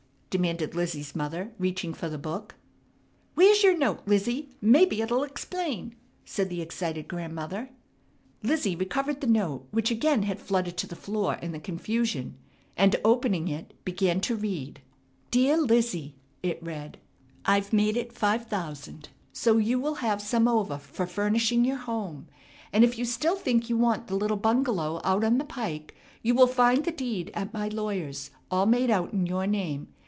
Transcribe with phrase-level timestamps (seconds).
[0.31, 2.55] demanded Lizzie's mother, reaching for the book.
[3.35, 5.93] "Where's yer note, Lizzie, mebbe it'll explain,"
[6.23, 7.69] said the excited Grandmother.
[8.41, 12.37] Lizzie recovered the note which again had fluttered to the floor in the confusion
[12.77, 14.79] and opening it began to read:
[15.31, 16.97] "Dear Lizzie," it read
[17.43, 22.27] "I've made it five thousand so you will have some over for furnishing your home,
[22.71, 25.93] and if you still think you want the little bungalow out on the Pike
[26.23, 29.89] you will find the deed at my lawyer's, all made out in your name.